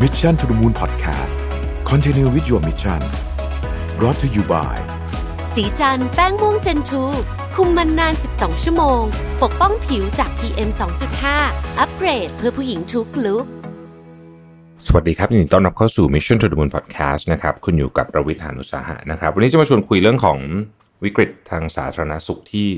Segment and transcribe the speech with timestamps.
[0.00, 1.36] Mission to the Moon Podcast
[1.84, 3.00] Continue with your mission
[3.98, 4.76] brought to you by
[5.54, 7.02] สีจันแป้งม่วงเจนทู
[7.54, 9.02] คุมมันนาน 12 ชั่วโมง
[9.42, 10.70] ปกป้องผิวจาก PM
[11.24, 13.44] 2.5 อัปเกรดเพื่อผู้หญิงทุกลุก
[14.86, 20.38] สวัสดีครับยินดีต้อนรับเข้าสู่ Mission to the Moon Podcast นะครับคุณอยู่กับประวิทยานุสาหะนะครับ วันนี้จะมาชวนคุยเรื่องของ
[21.04, 22.68] วิกฤตทางสาธารณสุขที่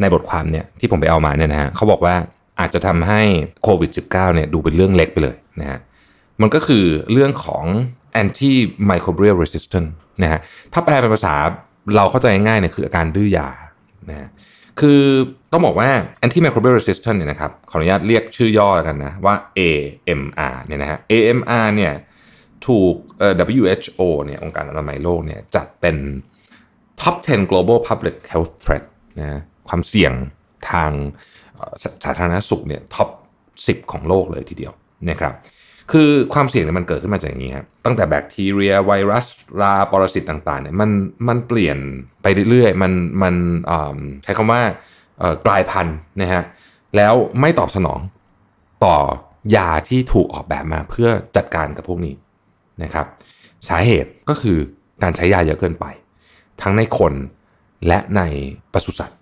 [0.00, 2.14] ในบทความเนี่ยที่ผมไปเอามาเนี่ยนะฮะเขาบอกว่า
[2.60, 3.20] อาจจะทำให้
[3.62, 5.78] โควิด -19 เนี่ยดูเป็นเรื่องเล็กไปเลยนะฮะ
[6.42, 7.64] มันก็คือเรื่องของ
[8.22, 9.90] antimicrobial resistance
[10.22, 10.40] นะฮะ
[10.72, 11.34] ถ้าแปลเป็นภาษา
[11.96, 13.48] เราเข้าใจง่ายๆเนี่ยคืออาการดื้อยา
[14.08, 14.28] นะฮะ
[14.80, 15.00] คือ
[15.52, 15.90] ต้องบอกว่า
[16.24, 21.92] antimicrobial resistance เนี่ยนะครับขออนุญาตเรียกชื่อย่อแล้วกันนะว่า AMR เนี่ยนะฮะ AMR เนี่ย
[22.66, 22.94] ถูก
[23.54, 25.96] WHO เนี่ยองค์การอนามัยโลกเนี่ยจัดเป็น
[27.00, 28.84] top 10 global public health threat
[29.18, 30.12] นะความเสี่ยง
[30.70, 30.90] ทาง
[31.82, 33.08] สสาธารณสุขเนี่ยท็อป
[33.50, 34.72] 10 ของโลกเลยทีเดียว
[35.10, 35.32] นะครับ
[35.92, 39.26] คือความเสี่ยงเนี่ยมันเกิดขึ้นมาจากอย่างนี้ครับตั้งแต่แบคทีเรียไวรัส
[39.60, 40.90] ราปรสิตต่างๆเนี่ยมัน
[41.28, 41.78] มันเปลี่ยน
[42.22, 43.34] ไปเรื่อยๆ มันมัน
[43.70, 44.60] อ่าใช้คำว่า
[45.46, 46.42] กลายพันธุ์นะฮะ
[46.96, 48.00] แล้วไม่ตอบสนอง
[48.84, 48.96] ต่อ
[49.56, 52.14] ยาที่ถูกออกแบบมาเพื่อจัดการกับพวกนี้
[52.82, 53.06] นะครับ
[53.68, 54.58] สาเหตุก็คือ
[55.02, 55.84] การใช้ยาเยอะเกินไป
[56.62, 57.12] ทั้งในคน
[57.86, 58.22] และใน
[58.72, 59.18] ปศุสัตว์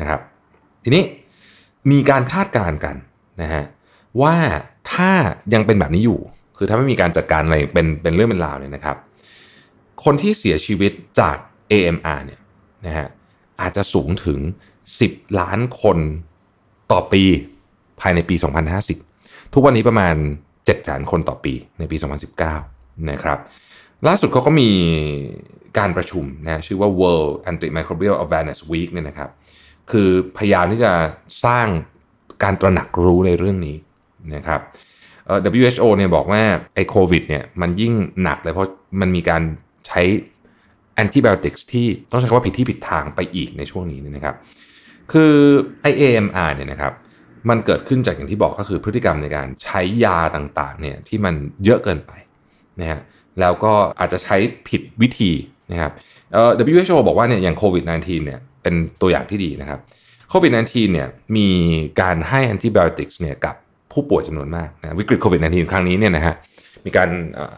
[0.00, 0.20] นะครับ
[0.84, 1.04] ทีนี้
[1.90, 2.96] มีการคาดการณ์กัน
[3.42, 3.64] นะฮะ
[4.22, 4.34] ว่า
[4.96, 5.10] ถ้า
[5.54, 6.20] ยังเป็นแบบนี้อยู่
[6.56, 8.96] คือถ้าไม่มีการจัดการอะไรเป็นเป็นเรื่องเป็นราวเนี่ยนะครับ
[10.04, 11.36] คนที่เสียชีวิตจาก
[11.72, 12.40] AMR เนี่ย
[12.86, 13.08] นะฮะ
[13.60, 14.38] อาจจะสูงถึง
[14.90, 15.98] 10 ล้านคน
[16.92, 17.22] ต่อปี
[18.00, 18.34] ภายในปี
[18.94, 20.14] 2050 ทุกวันนี้ประมาณ
[20.48, 21.96] 7แสนคนต่อปีในปี
[22.52, 23.38] 2019 นะครับ
[24.06, 24.70] ล่าสุดเขาก็มี
[25.78, 29.30] การประชุมนะชื่อว่า World Antimicrobial Awareness Week เนี่ยนะครับ
[29.90, 30.92] คือพยายามที่จะ
[31.44, 31.66] สร้าง
[32.42, 33.76] การตระหนักรู้ในเรื่องนี้
[34.34, 34.60] นะครับ
[35.60, 36.42] WHO เนี่ยบอกว่า
[36.74, 39.42] ไอ้โควิดเนี่ยมันยิ่งหนักเลยเพราะมันมีการ
[39.86, 40.02] ใช้
[40.94, 44.34] แอนติบโอติกที่ต้องใช้คำว่าผิดที่ผิดทางไปอีกในช่วงนี้นะครับ
[45.12, 45.34] คือ
[45.82, 46.92] ไอ AMR เนี่ยนะครับ
[47.48, 51.34] มันเกิดขึ้นจากอย่างที่บอกก็คือพฤติกรรมในการใช้ยาต่างๆเนี่ยที่มัน
[51.64, 52.12] เยอะเกินไป
[52.80, 53.00] นะฮะ
[53.40, 54.36] แล้วก็อาจจะใช้
[54.68, 55.32] ผิดวิธี
[55.72, 55.92] นะครับ
[56.32, 59.80] เอ่อ WHO บอกว่าเนี่ยอย่างโควิด -19 เนี่ยเป็นตัวอย่างที่ดีนะครับ
[60.30, 61.48] โควิด -19 เนี่ยมี
[62.00, 63.56] การให้แอนติบโอติกเนี่ยกับ
[63.92, 66.34] ผู้ป่วยจำนวนมากนะวิกฤตโควิด -19 ครั้งนี้เนี่ยนะฮะ
[66.84, 67.08] มีการ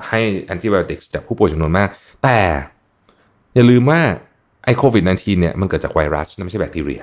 [0.09, 1.89] ให้แอนติไบโอติกจากผู้ป่วยจำนวนมาก
[2.23, 2.39] แต่
[3.55, 4.01] อย่าลืมว่า
[4.65, 7.03] ไอโควิด -19 เนี่ยมันเกิดจากไวรัสไม่ใช่แบคทีเรีย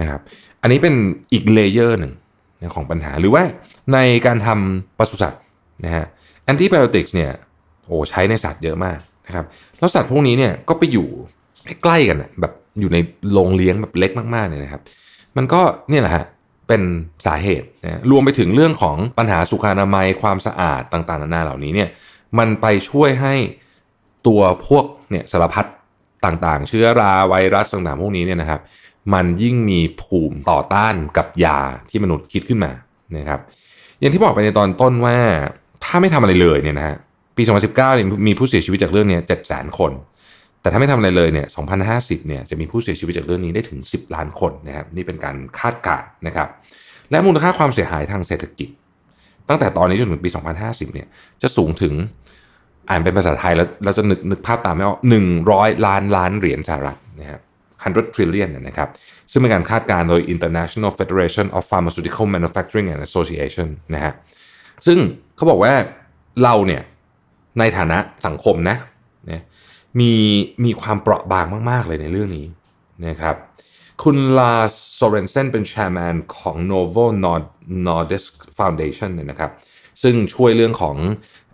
[0.00, 0.20] นะครับ
[0.62, 0.94] อันนี้เป็น
[1.32, 2.12] อีกเลเยอร์หนึ่ง
[2.74, 3.42] ของปัญหาหรือว่า
[3.94, 5.42] ในการทำปศุสัตว์
[5.84, 6.06] นะฮะ
[6.44, 7.30] แอนติไบโอติกส์เนี่ย
[7.86, 9.44] โอ้ใช้ในสัตว์เยอะมากนะครับ
[9.78, 11.08] แล้วสัตว์พวกนี้เนี่ยก็ไปอยู่
[11.82, 12.98] ใกล้กันแบบอยู่ใน
[13.32, 14.82] โรงเลี้ยงแบบเล็กมากๆเนี่ยนะครับ
[15.36, 15.60] มันก็
[15.90, 16.24] เนี่ยแหละฮะ
[16.68, 16.82] เป็น
[17.26, 21.88] สาเหตุนะรวมไปถึงเรื่องของปัญหาสุขอนามัยความสะอาดต่างๆนานาเหล่านี้เนี่ย
[22.38, 23.34] มันไปช่วยให้
[24.26, 25.66] ตัวพวกเนี่ยสารพัด
[26.24, 28.60] ต่างๆ เชื้อราไวรัสต่างๆพวกนี้เนี่ยนะครับ
[29.14, 31.58] มันยิ่งมีภูมิต่อต้านกับยา
[31.88, 32.72] ที่มนุษย์คิดขึ้นมา
[33.16, 33.40] นะครับ
[34.00, 35.16] อย่างที่บอกไปในตอนต้นว่า
[35.84, 36.96] ถ้าไม่ทำอะไรเลยเนี่ยนะฮะ
[37.36, 39.92] ปี 2019เนี่ยมีผู้เสียชีวิตจากเรื่องนี้7 0 0 0 0คน
[40.68, 41.46] แต่ถ้าไม่ทำอะไรเลยเนี่ย
[41.86, 46.48] 2050 เนี่ยจะมีผู้เสียชีวิตจากเรื่องนี้ได้ถึง 10 ล้านคนนะครับ นี่เป็นการคาดการณ์นะครับ
[47.10, 48.68] และมูลค่าความเสียหายทางเศรษฐกิจ
[49.48, 50.30] ตั้งแต่ตอนนี้จนถึงปี
[50.62, 51.08] 2050 เนี่ย
[51.42, 51.94] จะสูงถึง
[52.88, 54.98] อ่านเป็นภาษาไทยแล้วเราจะนึกนึกภาพตามไม่ออก
[55.40, 57.40] 100 ล้านล้านเหรียญสหรัฐนะครับ
[57.84, 58.88] 100 trillion เนี่ยนะครับ
[59.30, 64.12] ซึ่งเป็นการคาดการณ์โดย International Federation of Pharmaceutical Manufacturing and Association นะฮะ
[64.86, 64.98] ซึ่ง
[65.36, 65.72] เขาบอกว่า
[66.42, 66.82] เราเนี่ย
[67.58, 68.76] ในฐานะสังคมนะ
[69.30, 69.42] นะ
[70.00, 70.12] มี
[70.64, 72.46] มีความเปราะบางมาก ๆ เลยในเรื่องนี้
[73.06, 73.36] นะครับ
[74.02, 74.54] คุณลา
[74.94, 77.04] โซเรนเซนเป็น chairman ของ Novo
[77.86, 79.50] Nordisk Foundation เนี่ยนะครับ
[80.02, 80.96] ซึ่งช่วยเรื่องของ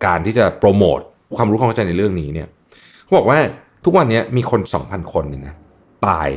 [0.06, 1.00] การที่จะโปรโมท
[1.36, 2.48] ความรู้ความเข้าใจในเรื่องนี้เนี่ย
[3.02, 3.38] เขาบอกว่า
[3.84, 5.54] ทุกวันนี้มีคน 2,000 คนเนี่ยนะ
[6.06, 6.28] ตาย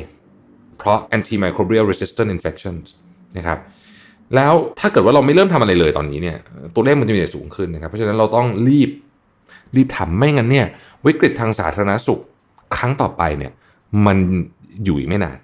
[0.78, 2.86] เพราะ antimicrobial resistant infections
[3.38, 3.60] นะครับ
[4.36, 6.38] แล้วถ้าเกิดว่าเราไม่เริ่มทำอะไรเลยตอนนี้เนี่ย
[6.76, 8.90] ตัวเลขมันจะมีแต่สูงขึ้นนะครับเพราะฉะนั้นเราต้องรีบ
[9.76, 10.68] รีบทำไม่งั้นเนี่ย
[11.08, 12.22] วิกฤตทางสาธารณสุข
[12.76, 13.52] ครั้งต่อไปเนี่ย
[14.06, 14.18] มัน
[14.84, 15.38] อยู่อีกไม่นาน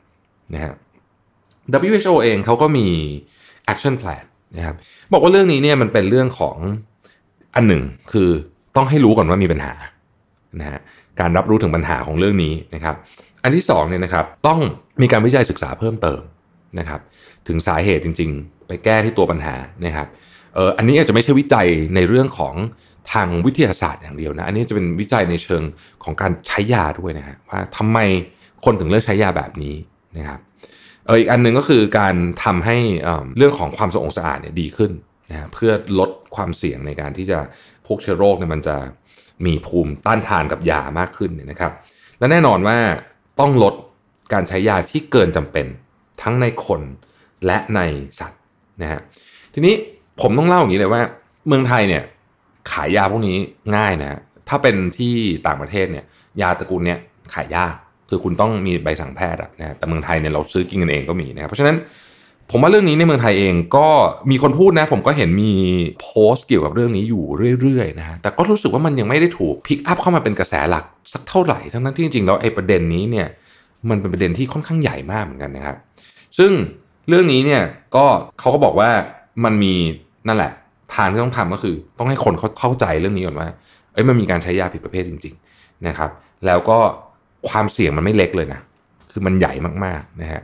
[0.54, 0.74] นะฮะ
[1.90, 2.88] WHO เองเขาก็มี
[3.72, 4.24] action plan
[4.58, 4.76] นะครับ
[5.14, 6.58] บอกว่าเรื่องนี้เนี่ยมันเป็นเรื่องของ
[7.56, 8.30] อันหนึ่งคือ
[8.76, 9.74] ต้องให้รู้ก่อนว่ามีปัญหา
[10.60, 10.80] นะฮะ
[11.20, 12.96] การรับรู้ถึงปัญหาของเรื่องนี้นะครับ
[13.44, 14.60] อันที่สองเนี่ยนะครับต้อง
[15.02, 16.22] มีการวิจัยศึกษาเพิ่มเติม
[16.80, 17.00] นะครับ
[17.48, 19.56] ถึงสาเหตุจริง ๆ ไปแก้ที่ตัวปัญหา
[19.86, 20.08] นะครับ
[20.56, 22.56] เอออันนี้อาจจะไม่ใช่วิจัยในเรื่องของ
[23.14, 25.64] ทางวิทยาศาสตร์อย่างเดียวนะอันนี้จะเป็นวิจัยในเชิง
[26.04, 28.00] ของการใช้ยาด้วยนะฮะว่าทำไม
[28.66, 29.76] คนถึงเลือกใช้ยาแบบนี้
[30.18, 30.40] นะครับ
[31.06, 32.78] เอออีกอันหนึ่งก็คือการทำให้
[33.38, 34.92] เรื่องของความสะอาดสะอาดเนี่ยดีขึ้น
[35.30, 37.40] นะฮะเพื่อลดความเสี่ยงในการที่จะ
[37.88, 38.76] พวกเชื้อโรคเนี่ยมันจะ
[39.46, 41.72] มีภูมิต้านทานกับยามากขึ้นเนี่ยนะครับ
[42.20, 42.78] และแน่นอนว่า
[43.40, 43.74] ต้องลด
[44.34, 45.66] การใช้ยาที่เกินจำเป็น
[46.24, 46.82] ทั้งในคน
[47.46, 47.80] และใน
[48.20, 48.42] สัตว์
[48.82, 49.00] นะฮะ
[49.54, 49.74] ทีนี้
[50.22, 51.02] ผมต้องเล่าอย่างนี้เลยว่า
[51.48, 52.04] เมืองไทยเนี่ย
[52.72, 53.38] ขายยาพวกนี้
[53.76, 55.14] ง่ายนะฮะถ้าเป็นที่
[55.48, 56.06] ต่างประเทศเนี่ย
[56.42, 57.00] ยาตระกูลเนี่ย
[57.34, 57.74] ขายยาก
[58.10, 61.76] คือคุณต้องมีใบสั่งแพทย์นะฮะแต่เมืองไทยเนี่ยเราซื้อกินกันเองก็มีนะครับเพราะฉะนั้น
[62.52, 63.88] ผมว่าเรื่องนี้ในเมืองไทยเองก็
[64.32, 65.54] มีคนพูดนะ ผมก็เห็นมี
[66.02, 67.24] โพสต์เกี่ยวกับเรื่องนี้อยู่
[67.62, 73.28] เรื่อยๆนะฮะแต่ก็รู้สึกว่ามันยังไม่ได้ถูกพิกอัพเข้ามาเป็นกระแสหลักสักเท่าไหร่ทั้งนั้นที่จริงๆแล้วไอ้ประเด็นนี้เนี่ย
[73.90, 75.78] มันเป็นประเด็นที่ค่อนข้างใหญ่มากเหมือนกันนะครับ
[76.38, 76.52] ซึ่ง
[77.08, 77.64] เรื่องนี้เนี่ย
[77.96, 78.06] ก็
[78.40, 78.90] เขาก็บอกว่า
[79.46, 79.74] มันมี
[80.28, 80.52] นั่นแหละ
[80.96, 83.48] ทางที่ต้องทำก็คือ ต้องให้คนเขาเข้าใจเรื่องนี้ก่อนว่า
[83.94, 86.10] เอ้ยมันมีการใช้ยาผิดประเภทจริง ๆนะครับ
[86.46, 86.78] แล้วก็
[87.50, 88.60] ความเสี่ยงมันไม่เล็กเลยนะ
[89.12, 89.54] คือมันใหญ่
[89.86, 90.42] มากๆนะฮะ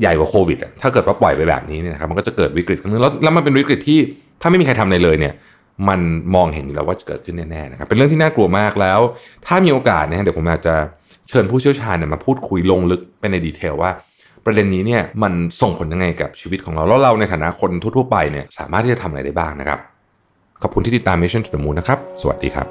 [0.00, 3.98] ใหญ่กว่าโควิดอะถ้าเกิดว่าปล่อยไปแบบนี้เนี่ยนะครับมันก็จะเกิดวิกฤตขึ้นแล้วแล้วมันเป็นวิกฤตที่
[4.40, 5.34] ถ้าไม่มีใครทำอะไรเลยเนี่ย
[5.88, 6.00] มัน
[6.34, 9.00] มองเห็นอยู่แล้วว่าจะเกิดขึ้นแน่ๆนะครับเป็นเรื่องที่น่ากลัวมากแล้ว
[9.46, 10.74] ถ้ามีโอกาสเนะฮะเดี๋ยวผมอาจจะ
[11.28, 13.90] เชิญผู้เชี่ยวชาญเนี่ยมาพูดคุยลงลึกไปในดีเทลว่า
[14.46, 19.78] ประเด็นนี้เนี่ยมันส่งผลยังไงกับชีวิตของเรา แล้วเราในฐานะคนทั่วๆไปเนี่ยสามารถที่จะทำอะไรได้บ้างนะครับ
[20.62, 22.66] ขอบคุณที่ติดตาม Mission to the Moon นะครับ สวัสดีครับ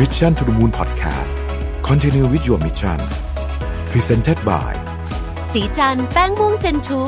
[0.00, 1.34] Mission to the Moon Podcast
[1.88, 3.00] Continue with your mission
[3.90, 4.72] Presented by
[5.52, 7.02] สีจันแป้งม่วงเจนทู